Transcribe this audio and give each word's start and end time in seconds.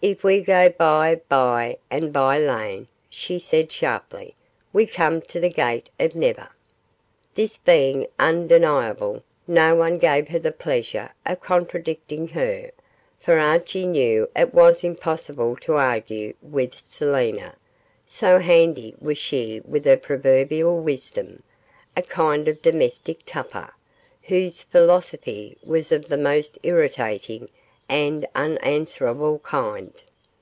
'If 0.00 0.22
we 0.22 0.42
go 0.42 0.68
by 0.68 1.16
by 1.28 1.76
and 1.90 2.12
bye 2.12 2.38
lane,' 2.38 2.86
she 3.10 3.40
said 3.40 3.72
sharply, 3.72 4.36
'we 4.72 4.86
come 4.86 5.20
to 5.22 5.40
the 5.40 5.48
gate 5.48 5.90
of 5.98 6.14
never.' 6.14 6.50
This 7.34 7.56
being 7.58 8.06
undeniable, 8.16 9.24
no 9.48 9.74
one 9.74 9.98
gave 9.98 10.28
her 10.28 10.38
the 10.38 10.52
pleasure 10.52 11.10
of 11.26 11.40
contradicting 11.40 12.28
her, 12.28 12.70
for 13.18 13.40
Archie 13.40 13.86
knew 13.88 14.30
it 14.36 14.54
was 14.54 14.84
impossible 14.84 15.56
to 15.62 15.72
argue 15.72 16.34
with 16.40 16.76
Selina, 16.76 17.56
so 18.06 18.38
handy 18.38 18.94
was 19.00 19.18
she 19.18 19.58
with 19.64 19.84
her 19.84 19.96
proverbial 19.96 20.78
wisdom 20.78 21.42
a 21.96 22.02
kind 22.02 22.46
of 22.46 22.62
domestic 22.62 23.26
Tupper, 23.26 23.72
whose 24.22 24.62
philosophy 24.62 25.58
was 25.64 25.90
of 25.90 26.06
the 26.06 26.16
most 26.16 26.56
irritating 26.62 27.48
and 27.90 28.28
unanswerable 28.34 29.38
kind. 29.38 30.02